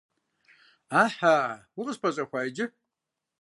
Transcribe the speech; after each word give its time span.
Ӏэхьа, 0.89 1.35
укъыспэщӀэхуа 1.79 2.39
иджы! 2.47 2.65